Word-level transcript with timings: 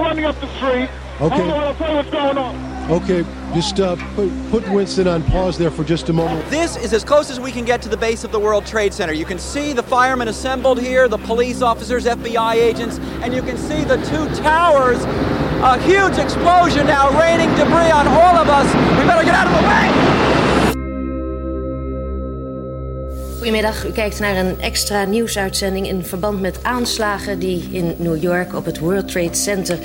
Now. 0.00 0.12
You 0.12 0.14
people 0.14 0.24
running 0.24 0.24
up 0.24 0.40
the 0.40 0.56
street. 0.56 0.88
Okay. 1.20 1.36
Hold 1.36 1.50
on, 1.50 1.64
I'll 1.64 1.74
tell 1.74 1.90
you 1.90 1.96
what's 1.96 2.10
going 2.10 2.38
on. 2.38 2.72
Okay, 2.90 3.24
just 3.54 3.78
uh, 3.78 3.94
put, 4.14 4.50
put 4.50 4.68
Winston 4.72 5.06
on 5.06 5.22
pause 5.22 5.56
there 5.56 5.70
for 5.70 5.84
just 5.84 6.08
a 6.08 6.12
moment. 6.12 6.48
This 6.50 6.76
is 6.76 6.92
as 6.92 7.04
close 7.04 7.30
as 7.30 7.38
we 7.38 7.52
can 7.52 7.64
get 7.64 7.80
to 7.82 7.88
the 7.88 7.96
base 7.96 8.24
of 8.24 8.32
the 8.32 8.40
World 8.40 8.66
Trade 8.66 8.92
Center. 8.92 9.12
You 9.12 9.24
can 9.24 9.38
see 9.38 9.72
the 9.72 9.84
firemen 9.84 10.28
assembled 10.28 10.80
here, 10.80 11.06
the 11.06 11.18
police 11.18 11.62
officers, 11.62 12.06
FBI 12.06 12.54
agents, 12.54 12.98
and 13.22 13.32
you 13.32 13.42
can 13.42 13.56
see 13.56 13.84
the 13.84 13.96
two 13.96 14.42
towers. 14.42 14.98
A 15.62 15.78
huge 15.82 16.18
explosion 16.18 16.88
now 16.88 17.16
raining 17.20 17.50
debris 17.50 17.92
on 17.92 18.08
all 18.08 18.36
of 18.36 18.48
us. 18.48 18.66
We 18.98 19.06
better 19.06 19.24
get 19.24 19.34
out 19.34 19.46
of 19.46 19.62
the 19.62 19.68
way! 19.68 20.01
Goedemiddag, 23.42 23.86
u 23.86 23.92
kijkt 23.92 24.20
naar 24.20 24.36
een 24.36 24.60
extra 24.60 25.04
nieuwsuitzending 25.04 25.86
in 25.86 26.04
verband 26.04 26.40
met 26.40 26.64
aanslagen 26.64 27.38
die 27.38 27.68
in 27.72 27.94
New 27.98 28.22
York 28.22 28.54
op 28.54 28.64
het 28.64 28.78
World 28.78 29.08
Trade 29.08 29.34
Center 29.34 29.78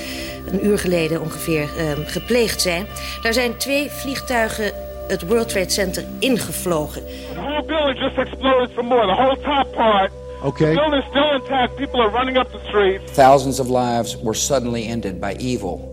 een 0.51 0.65
uur 0.65 0.79
geleden 0.79 1.21
ongeveer 1.21 1.61
eh, 1.77 1.91
gepleegd 2.05 2.61
zijn. 2.61 2.85
Daar 3.21 3.33
zijn 3.33 3.57
twee 3.57 3.89
vliegtuigen 3.89 4.71
het 5.07 5.27
World 5.27 5.49
Trade 5.49 5.69
Center 5.69 6.05
ingevlogen. 6.19 7.05
The 7.05 7.39
whole 7.39 7.63
building 7.65 7.99
just 7.99 8.17
exploded 8.17 8.69
some 8.75 8.87
more. 8.87 9.05
The 9.07 9.21
whole 9.21 9.37
top 9.41 9.71
part. 9.71 10.11
Okay. 10.43 10.73
The 10.73 10.79
building's 10.79 11.07
still 11.09 11.33
intact. 11.33 11.75
People 11.75 12.01
are 12.01 12.11
running 12.11 12.37
up 12.37 12.51
the 12.51 12.59
street. 12.67 13.13
Thousands 13.13 13.59
of 13.59 13.69
lives 13.69 14.21
were 14.21 14.35
suddenly 14.35 14.87
ended 14.87 15.19
by 15.19 15.35
evil, 15.37 15.91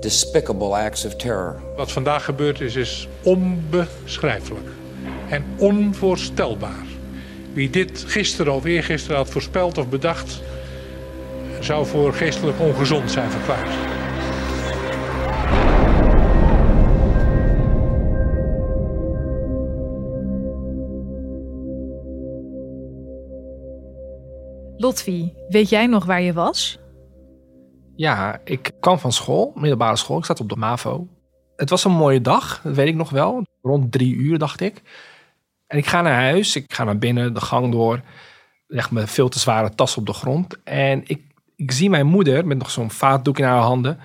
despicable 0.00 0.76
acts 0.76 1.04
of 1.04 1.16
terror. 1.16 1.60
Wat 1.76 1.92
vandaag 1.92 2.24
gebeurd 2.24 2.60
is, 2.60 2.76
is 2.76 3.08
onbeschrijfelijk 3.22 4.79
en 5.30 5.44
onvoorstelbaar. 5.56 6.86
Wie 7.52 7.70
dit 7.70 8.04
gisteren 8.06 8.52
of 8.52 8.64
eergisteren 8.64 9.16
had 9.16 9.30
voorspeld 9.30 9.78
of 9.78 9.88
bedacht, 9.88 10.42
zou 11.60 11.86
voor 11.86 12.12
geestelijk 12.12 12.60
ongezond 12.60 13.10
zijn 13.10 13.30
verklaard. 13.30 13.70
Lotfi, 24.76 25.32
weet 25.48 25.68
jij 25.68 25.86
nog 25.86 26.04
waar 26.04 26.22
je 26.22 26.32
was? 26.32 26.78
Ja, 27.96 28.40
ik 28.44 28.70
kwam 28.80 28.98
van 28.98 29.12
school, 29.12 29.52
middelbare 29.54 29.96
school. 29.96 30.18
Ik 30.18 30.24
zat 30.24 30.40
op 30.40 30.48
de 30.48 30.56
MAVO. 30.56 31.06
Het 31.56 31.70
was 31.70 31.84
een 31.84 31.92
mooie 31.92 32.20
dag, 32.20 32.60
dat 32.62 32.74
weet 32.74 32.88
ik 32.88 32.94
nog 32.94 33.10
wel. 33.10 33.42
Rond 33.62 33.92
drie 33.92 34.14
uur, 34.14 34.38
dacht 34.38 34.60
ik. 34.60 34.82
En 35.70 35.78
ik 35.78 35.86
ga 35.86 36.02
naar 36.02 36.20
huis, 36.20 36.56
ik 36.56 36.72
ga 36.72 36.84
naar 36.84 36.98
binnen, 36.98 37.34
de 37.34 37.40
gang 37.40 37.72
door. 37.72 38.00
Leg 38.66 38.90
mijn 38.90 39.08
veel 39.08 39.28
te 39.28 39.38
zware 39.38 39.74
tas 39.74 39.96
op 39.96 40.06
de 40.06 40.12
grond. 40.12 40.62
En 40.62 41.02
ik, 41.06 41.20
ik 41.56 41.72
zie 41.72 41.90
mijn 41.90 42.06
moeder 42.06 42.46
met 42.46 42.58
nog 42.58 42.70
zo'n 42.70 42.90
vaatdoek 42.90 43.38
in 43.38 43.44
haar 43.44 43.60
handen... 43.60 43.98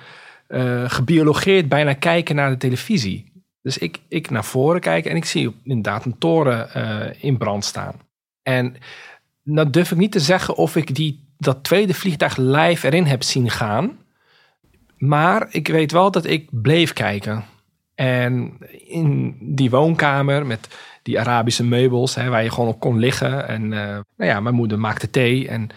eh, 0.48 0.90
gebiologeerd 0.90 1.70
bijna 1.70 1.94
kijken 1.94 2.36
naar 2.36 2.50
de 2.50 2.58
televisie. 2.58 3.32
Dus 3.62 3.78
ik, 3.78 4.00
ik 4.08 4.30
naar 4.30 4.46
voren 4.46 4.82
kijken 4.82 5.12
en 5.12 5.18
ik 5.18 5.26
zie 5.26 5.56
inderdaad 5.64 6.06
een 6.06 6.18
toren 6.18 6.74
eh, 6.74 7.24
in 7.24 7.38
brand 7.38 7.66
staan. 7.66 7.96
En 8.44 8.76
nou 9.44 9.70
durf 9.70 9.92
ik 9.92 9.98
niet 9.98 10.12
te 10.12 10.20
zeggen 10.20 10.56
of 10.56 10.76
ik 10.76 10.96
die, 10.96 11.34
dat 11.38 11.64
tweede 11.64 11.94
vliegtuig 11.94 12.38
live 12.38 12.88
erin 12.88 13.06
heb 13.06 13.24
zien 13.24 13.50
gaan. 13.50 13.98
Maar 14.98 15.48
ik 15.50 15.68
weet 15.68 15.92
wel 15.92 16.12
dat 16.12 16.26
ik 16.26 16.50
bleef 16.52 16.94
kijken. 16.94 17.44
En 17.96 18.58
in 18.88 19.38
die 19.42 19.70
woonkamer 19.70 20.46
met 20.46 20.68
die 21.05 21.21
Arabische 21.21 21.65
meubels, 21.65 22.15
hè, 22.15 22.29
waar 22.29 22.43
je 22.43 22.51
gewoon 22.51 22.69
op 22.69 22.81
kon 22.81 22.99
liggen. 22.99 23.49
En 23.49 23.73
eh, 23.73 23.99
nou 24.17 24.31
ja, 24.31 24.41
mijn 24.41 24.55
moeder 24.55 24.79
maakte 24.79 25.11
thee. 25.11 25.49
En 25.49 25.69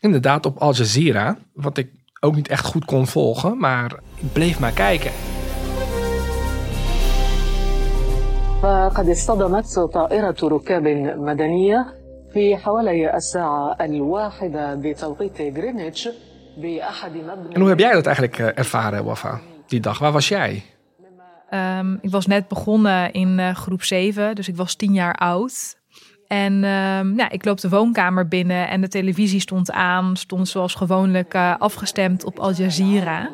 inderdaad 0.00 0.46
op 0.46 0.58
Al 0.58 0.74
Jazeera, 0.74 1.36
wat 1.52 1.78
ik 1.78 1.88
ook 2.20 2.34
niet 2.34 2.48
echt 2.48 2.64
goed 2.64 2.84
kon 2.84 3.06
volgen, 3.06 3.58
maar 3.58 3.92
ik 4.14 4.32
bleef 4.32 4.58
maar 4.58 4.72
kijken. 4.72 5.10
فقد 8.62 9.08
اصطدمت 9.08 9.78
طائرة 9.78 10.36
ركاب 10.42 10.86
مدنية 11.18 11.86
في 12.32 12.56
حوالي 12.56 13.16
الساعة 13.16 13.76
الواحدة 13.80 14.74
بتوقيت 14.74 15.40
غرينتش 15.56 16.08
بأحد 16.56 17.12
مبنى 17.12 17.54
En 17.54 17.60
hoe 17.60 17.68
heb 17.68 17.78
jij 17.78 17.92
dat 17.92 18.06
eigenlijk 18.06 18.38
eh, 18.38 18.58
ervaren, 18.58 19.04
Wafa? 19.04 19.40
Die 19.66 19.80
dag, 19.80 19.98
waar 19.98 20.12
was 20.12 20.28
jij? 20.28 20.62
Ehm, 21.51 21.93
ik 22.01 22.09
was 22.09 22.25
net 22.25 22.47
begonnen 22.47 23.11
in 23.11 23.39
eh, 23.39 23.55
groep 23.55 23.83
7, 23.83 24.35
dus 24.35 24.47
ik 24.47 24.55
was 24.55 24.75
tien 24.75 24.93
jaar 24.93 25.15
oud. 25.15 25.79
En 26.27 26.63
ehm, 26.63 27.17
ja, 27.17 27.29
ik 27.29 27.45
loop 27.45 27.59
de 27.59 27.69
woonkamer 27.69 28.27
binnen 28.27 28.69
en 28.69 28.81
de 28.81 28.87
televisie 28.87 29.39
stond 29.39 29.71
aan. 29.71 30.15
Stond 30.17 30.47
zoals 30.47 30.75
gewoonlijk 30.75 31.33
eh, 31.33 31.55
afgestemd 31.57 32.23
op 32.23 32.39
Al 32.39 32.53
Jazeera. 32.53 33.29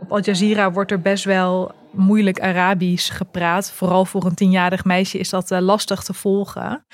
Op 0.00 0.12
Al 0.12 0.20
Jazeera 0.20 0.72
wordt 0.72 0.90
er 0.90 1.00
best 1.00 1.24
wel 1.24 1.72
moeilijk 1.90 2.40
Arabisch 2.40 3.16
gepraat. 3.16 3.72
Vooral 3.72 4.04
voor 4.04 4.24
een 4.24 4.34
tienjarig 4.34 4.84
meisje 4.84 5.18
is 5.18 5.30
dat 5.30 5.50
eh, 5.50 5.60
lastig 5.60 6.02
te 6.02 6.14
volgen. 6.14 6.84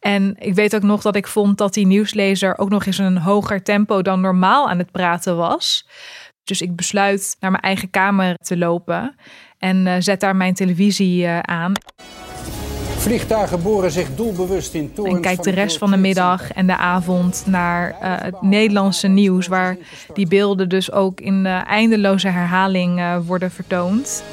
En 0.00 0.34
ik 0.38 0.54
weet 0.54 0.74
ook 0.74 0.82
nog 0.82 1.02
dat 1.02 1.16
ik 1.16 1.26
vond 1.26 1.58
dat 1.58 1.74
die 1.74 1.86
nieuwslezer 1.86 2.58
ook 2.58 2.68
nog 2.68 2.86
eens 2.86 2.98
een 2.98 3.18
hoger 3.18 3.62
tempo 3.62 4.02
dan 4.02 4.20
normaal 4.20 4.68
aan 4.68 4.78
het 4.78 4.90
praten 4.90 5.36
was. 5.36 5.88
Dus 6.48 6.62
ik 6.62 6.76
besluit 6.76 7.36
naar 7.40 7.50
mijn 7.50 7.62
eigen 7.62 7.90
kamer 7.90 8.34
te 8.36 8.56
lopen 8.56 9.14
en 9.58 9.86
eh, 9.86 9.94
zet 9.98 10.20
daar 10.20 10.36
mijn 10.36 10.54
televisie 10.54 11.26
eh, 11.26 11.38
aan. 11.38 11.72
Vliegtuigen 12.96 13.62
boren 13.62 13.90
zich 13.90 14.14
doelbewust 14.14 14.74
in 14.74 14.92
torens 14.92 15.14
En 15.14 15.20
kijk 15.20 15.42
de 15.42 15.50
rest 15.50 15.78
van 15.78 15.90
de 15.90 15.96
middag 15.96 16.52
en 16.52 16.66
de 16.66 16.76
avond 16.76 17.42
naar 17.46 17.90
eh, 17.90 18.12
het 18.16 18.42
Nederlandse 18.42 19.08
nieuws, 19.08 19.46
waar 19.46 19.76
die 20.14 20.28
beelden 20.28 20.68
dus 20.68 20.92
ook 20.92 21.20
in 21.20 21.46
eindeloze 21.46 22.28
herhaling 22.28 23.22
worden 23.26 23.50
vertoond. 23.50 24.24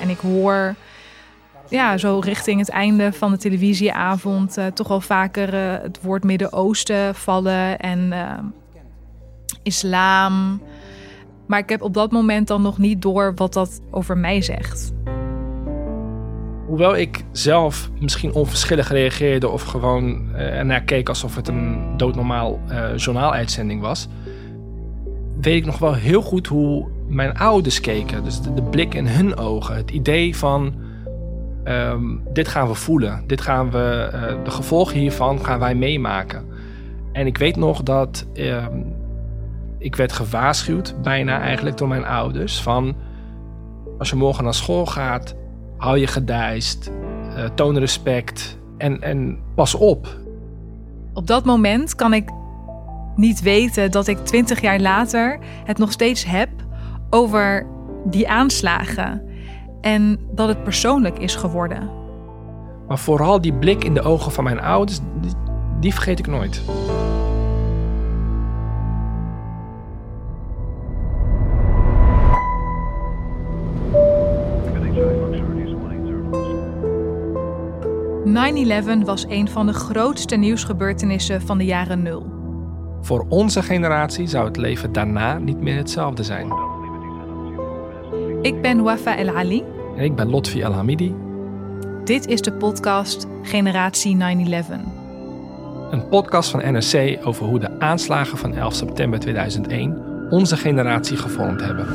En 0.00 0.08
ik 0.08 0.18
hoor 0.18 0.74
ja, 1.68 1.96
zo 1.96 2.18
richting 2.24 2.58
het 2.60 2.68
einde 2.68 3.12
van 3.12 3.30
de 3.30 3.38
televisieavond 3.38 4.58
toch 4.74 4.90
al 4.90 5.00
vaker 5.00 5.54
het 5.54 5.98
woord 6.02 6.24
Midden-Oosten 6.24 7.14
vallen 7.14 7.78
en 7.78 8.12
islam. 9.62 10.60
Maar 11.46 11.58
ik 11.58 11.68
heb 11.68 11.82
op 11.82 11.94
dat 11.94 12.12
moment 12.12 12.48
dan 12.48 12.62
nog 12.62 12.78
niet 12.78 13.02
door 13.02 13.32
wat 13.34 13.52
dat 13.52 13.80
over 13.90 14.18
mij 14.18 14.42
zegt. 14.42 14.92
Hoewel 16.66 16.96
ik 16.96 17.24
zelf 17.32 17.90
misschien 18.00 18.32
onverschillig 18.32 18.88
reageerde 18.88 19.48
of 19.48 19.62
gewoon 19.62 20.34
ernaar 20.34 20.82
keek 20.82 21.08
alsof 21.08 21.36
het 21.36 21.48
een 21.48 21.96
doodnormaal 21.96 22.60
eh 22.68 22.96
journaaluitzending 22.96 23.80
was, 23.80 24.08
weet 25.40 25.56
ik 25.56 25.66
nog 25.66 25.78
wel 25.78 25.94
heel 25.94 26.22
goed 26.22 26.46
hoe 26.46 26.86
mijn 27.08 27.38
ouders 27.38 27.80
keken. 27.80 28.24
Dus 28.24 28.40
de, 28.40 28.54
de 28.54 28.62
blik 28.62 28.94
in 28.94 29.06
hun 29.06 29.36
ogen, 29.36 29.76
het 29.76 29.90
idee 29.90 30.36
van 30.36 30.74
ehm, 31.64 32.04
dit 32.32 32.48
gaan 32.48 32.68
we 32.68 32.74
voelen, 32.74 33.24
dit 33.26 33.40
gaan 33.40 33.70
we, 33.70 34.08
eh, 34.12 34.44
de 34.44 34.50
gevolgen 34.50 34.98
hiervan 34.98 35.44
gaan 35.44 35.58
wij 35.58 35.74
meemaken. 35.74 36.44
En 37.12 37.26
ik 37.26 37.38
weet 37.38 37.56
nog 37.56 37.82
dat 37.82 38.26
ehm, 38.34 38.78
ik 39.84 39.96
werd 39.96 40.12
gewaarschuwd, 40.12 40.94
bijna 41.02 41.40
eigenlijk 41.40 41.76
door 41.76 41.88
mijn 41.88 42.04
ouders, 42.04 42.62
van 42.62 42.94
Als 43.98 44.10
je 44.10 44.16
morgen 44.16 44.44
naar 44.44 44.54
school 44.54 44.86
gaat, 44.86 45.34
hou 45.76 45.98
je 45.98 46.06
gedijst, 46.06 46.90
uh, 47.36 47.44
toon 47.44 47.78
respect 47.78 48.58
en, 48.78 49.02
en 49.02 49.38
pas 49.54 49.74
op. 49.74 50.18
Op 51.12 51.26
dat 51.26 51.44
moment 51.44 51.94
kan 51.94 52.12
ik 52.14 52.30
niet 53.16 53.42
weten 53.42 53.90
dat 53.90 54.06
ik 54.06 54.18
twintig 54.18 54.60
jaar 54.60 54.80
later 54.80 55.38
het 55.64 55.78
nog 55.78 55.92
steeds 55.92 56.24
heb 56.24 56.48
over 57.10 57.66
die 58.04 58.28
aanslagen. 58.28 59.22
En 59.80 60.18
dat 60.30 60.48
het 60.48 60.62
persoonlijk 60.62 61.18
is 61.18 61.34
geworden. 61.34 61.90
Maar 62.88 62.98
vooral 62.98 63.40
die 63.40 63.54
blik 63.54 63.84
in 63.84 63.94
de 63.94 64.02
ogen 64.02 64.32
van 64.32 64.44
mijn 64.44 64.60
ouders, 64.60 65.00
die, 65.20 65.32
die 65.80 65.92
vergeet 65.92 66.18
ik 66.18 66.26
nooit. 66.26 66.62
...9-11 78.34 79.04
was 79.04 79.24
een 79.28 79.48
van 79.48 79.66
de 79.66 79.72
grootste 79.72 80.36
nieuwsgebeurtenissen 80.36 81.42
van 81.42 81.58
de 81.58 81.64
jaren 81.64 82.02
nul. 82.02 82.26
Voor 83.00 83.26
onze 83.28 83.62
generatie 83.62 84.26
zou 84.26 84.44
het 84.44 84.56
leven 84.56 84.92
daarna 84.92 85.38
niet 85.38 85.60
meer 85.60 85.76
hetzelfde 85.76 86.22
zijn. 86.22 86.52
Ik 88.42 88.62
ben 88.62 88.82
Wafa 88.82 89.16
El 89.16 89.28
Ali. 89.28 89.62
En 89.96 90.04
ik 90.04 90.14
ben 90.14 90.30
Lotfi 90.30 90.60
El 90.60 90.72
Hamidi. 90.72 91.14
Dit 92.04 92.26
is 92.26 92.40
de 92.40 92.52
podcast 92.52 93.26
Generatie 93.42 94.16
9-11. 94.16 94.20
Een 95.90 96.08
podcast 96.08 96.50
van 96.50 96.72
NRC 96.72 97.26
over 97.26 97.46
hoe 97.46 97.58
de 97.58 97.80
aanslagen 97.80 98.38
van 98.38 98.54
11 98.54 98.74
september 98.74 99.18
2001 99.20 100.02
onze 100.30 100.56
generatie 100.56 101.16
gevormd 101.16 101.60
hebben. 101.60 101.86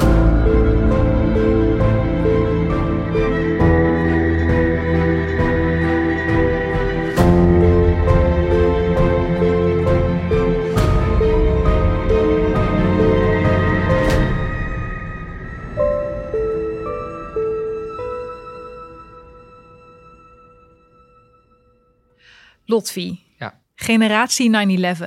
Lotfi, 22.70 23.20
ja. 23.38 23.62
generatie 23.76 24.52
9-11. 24.98 25.06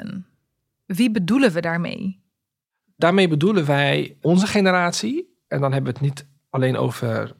Wie 0.86 1.10
bedoelen 1.10 1.52
we 1.52 1.60
daarmee? 1.60 2.20
Daarmee 2.96 3.28
bedoelen 3.28 3.66
wij 3.66 4.16
onze 4.20 4.46
generatie. 4.46 5.36
En 5.48 5.60
dan 5.60 5.72
hebben 5.72 5.92
we 5.92 5.98
het 5.98 6.08
niet 6.08 6.26
alleen 6.50 6.76
over 6.76 7.34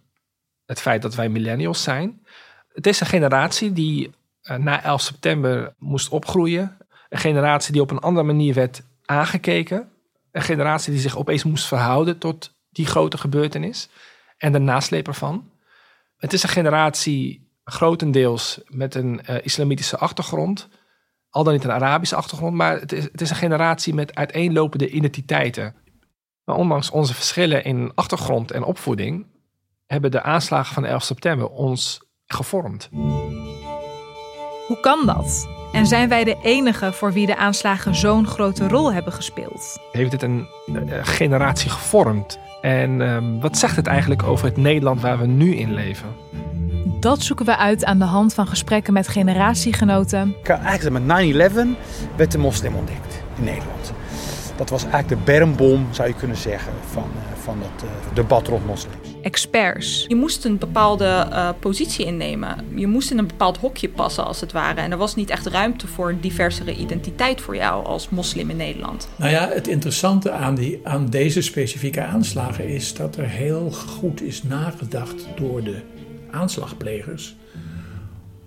het 0.66 0.80
feit 0.80 1.02
dat 1.02 1.14
wij 1.14 1.28
millennials 1.28 1.82
zijn. 1.82 2.26
Het 2.72 2.86
is 2.86 3.00
een 3.00 3.06
generatie 3.06 3.72
die 3.72 4.10
uh, 4.42 4.56
na 4.56 4.82
11 4.82 5.00
september 5.00 5.74
moest 5.78 6.08
opgroeien. 6.08 6.76
Een 7.08 7.18
generatie 7.18 7.72
die 7.72 7.82
op 7.82 7.90
een 7.90 7.98
andere 7.98 8.26
manier 8.26 8.54
werd 8.54 8.82
aangekeken. 9.04 9.88
Een 10.32 10.42
generatie 10.42 10.92
die 10.92 11.02
zich 11.02 11.18
opeens 11.18 11.44
moest 11.44 11.66
verhouden 11.66 12.18
tot 12.18 12.54
die 12.70 12.86
grote 12.86 13.18
gebeurtenis. 13.18 13.88
En 14.38 14.52
de 14.52 14.58
nasleep 14.58 15.06
ervan. 15.06 15.50
Het 16.16 16.32
is 16.32 16.42
een 16.42 16.48
generatie 16.48 17.51
grotendeels 17.64 18.60
met 18.66 18.94
een 18.94 19.20
uh, 19.30 19.36
islamitische 19.42 19.98
achtergrond. 19.98 20.68
Al 21.30 21.44
dan 21.44 21.52
niet 21.52 21.64
een 21.64 21.70
Arabische 21.70 22.16
achtergrond, 22.16 22.54
maar 22.54 22.80
het 22.80 22.92
is, 22.92 23.04
het 23.04 23.20
is 23.20 23.30
een 23.30 23.36
generatie 23.36 23.94
met 23.94 24.14
uiteenlopende 24.14 24.90
identiteiten. 24.90 25.74
Maar 26.44 26.56
ondanks 26.56 26.90
onze 26.90 27.14
verschillen 27.14 27.64
in 27.64 27.92
achtergrond 27.94 28.50
en 28.50 28.62
opvoeding, 28.62 29.26
hebben 29.86 30.10
de 30.10 30.22
aanslagen 30.22 30.74
van 30.74 30.84
11 30.84 31.02
september 31.02 31.48
ons 31.48 32.02
gevormd. 32.26 32.88
Hoe 34.66 34.78
kan 34.80 35.06
dat? 35.06 35.48
En 35.72 35.86
zijn 35.86 36.08
wij 36.08 36.24
de 36.24 36.38
enige 36.42 36.92
voor 36.92 37.12
wie 37.12 37.26
de 37.26 37.36
aanslagen 37.36 37.94
zo'n 37.94 38.26
grote 38.26 38.68
rol 38.68 38.92
hebben 38.92 39.12
gespeeld? 39.12 39.78
Heeft 39.92 40.10
dit 40.10 40.22
een, 40.22 40.46
een 40.66 41.06
generatie 41.06 41.70
gevormd? 41.70 42.38
En 42.60 43.00
um, 43.00 43.40
wat 43.40 43.58
zegt 43.58 43.76
het 43.76 43.86
eigenlijk 43.86 44.22
over 44.22 44.46
het 44.46 44.56
Nederland 44.56 45.00
waar 45.00 45.18
we 45.18 45.26
nu 45.26 45.54
in 45.54 45.74
leven? 45.74 46.08
Dat 47.02 47.22
zoeken 47.22 47.46
we 47.46 47.56
uit 47.56 47.84
aan 47.84 47.98
de 47.98 48.04
hand 48.04 48.34
van 48.34 48.46
gesprekken 48.46 48.92
met 48.92 49.08
generatiegenoten. 49.08 50.34
Eigenlijk 50.42 51.04
met 51.04 51.50
9-11 51.52 51.54
werd 52.16 52.32
de 52.32 52.38
moslim 52.38 52.74
ontdekt 52.74 53.22
in 53.38 53.44
Nederland. 53.44 53.92
Dat 54.56 54.70
was 54.70 54.82
eigenlijk 54.82 55.08
de 55.08 55.32
bermbom, 55.32 55.86
zou 55.90 56.08
je 56.08 56.14
kunnen 56.14 56.36
zeggen, 56.36 56.72
van, 56.90 57.10
van 57.42 57.58
het 57.58 57.84
uh, 57.84 58.14
debat 58.14 58.48
rond 58.48 58.66
moslims. 58.66 58.96
Experts. 59.22 60.04
Je 60.08 60.16
moest 60.16 60.44
een 60.44 60.58
bepaalde 60.58 61.26
uh, 61.30 61.48
positie 61.60 62.04
innemen. 62.04 62.56
Je 62.74 62.86
moest 62.86 63.10
in 63.10 63.18
een 63.18 63.26
bepaald 63.26 63.58
hokje 63.58 63.88
passen, 63.88 64.24
als 64.24 64.40
het 64.40 64.52
ware. 64.52 64.80
En 64.80 64.90
er 64.90 64.96
was 64.96 65.14
niet 65.14 65.30
echt 65.30 65.46
ruimte 65.46 65.86
voor 65.86 66.08
een 66.08 66.20
diversere 66.20 66.76
identiteit 66.76 67.40
voor 67.40 67.56
jou 67.56 67.84
als 67.84 68.08
moslim 68.08 68.50
in 68.50 68.56
Nederland. 68.56 69.08
Nou 69.16 69.30
ja, 69.30 69.48
het 69.48 69.68
interessante 69.68 70.30
aan, 70.30 70.54
die, 70.54 70.80
aan 70.84 71.06
deze 71.06 71.42
specifieke 71.42 72.02
aanslagen 72.02 72.68
is 72.68 72.94
dat 72.94 73.16
er 73.16 73.28
heel 73.28 73.70
goed 73.70 74.22
is 74.22 74.42
nagedacht 74.42 75.26
door 75.36 75.62
de 75.62 75.82
aanslagplegers 76.32 77.36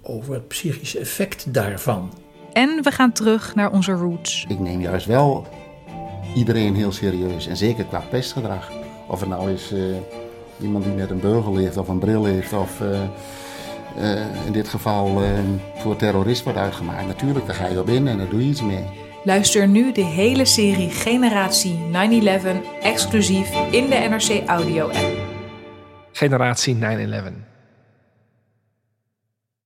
over 0.02 0.34
het 0.34 0.48
psychische 0.48 1.00
effect 1.00 1.54
daarvan. 1.54 2.14
En 2.54 2.80
we 2.84 2.92
gaan 2.92 3.12
terug 3.12 3.56
naar 3.56 3.72
onze 3.72 3.92
roots. 3.92 4.46
Ik 4.48 4.60
neem 4.60 4.82
juist 4.82 5.06
wel 5.06 5.48
iedereen 6.36 6.76
heel 6.76 6.92
serieus 6.92 7.48
en 7.48 7.58
zeker 7.58 7.86
qua 7.86 8.04
pestgedrag. 8.10 8.72
Of 9.08 9.20
het 9.20 9.30
nou 9.30 9.52
is 9.52 9.72
uh, 9.72 9.96
iemand 10.62 10.84
die 10.84 10.94
net 10.94 11.10
een 11.10 11.20
beugel 11.20 11.58
heeft 11.58 11.78
of 11.78 11.88
een 11.88 12.00
bril 12.00 12.26
heeft 12.26 12.54
of 12.54 12.82
uh, 12.82 13.02
uh, 13.98 14.46
in 14.46 14.52
dit 14.52 14.68
geval 14.68 15.22
voor 15.76 15.96
terrorist 15.96 16.44
wordt 16.44 16.60
uitgemaakt. 16.60 17.08
Natuurlijk, 17.08 17.46
daar 17.46 17.56
ga 17.56 17.68
je 17.68 17.80
op 17.80 17.90
in 17.90 18.08
en 18.08 18.18
daar 18.18 18.30
doe 18.30 18.44
je 18.44 18.50
iets 18.50 18.62
mee. 18.62 18.86
Luister 19.26 19.68
nu 19.68 19.92
de 19.92 20.04
hele 20.04 20.46
serie 20.46 20.90
Generatie 20.90 21.80
9-11 21.92 22.82
exclusief 22.82 23.50
in 23.72 23.90
de 23.90 23.96
NRC 23.96 24.48
Audio 24.48 24.88
app. 24.88 25.18
Generatie 26.12 26.76
9-11. 26.76 27.55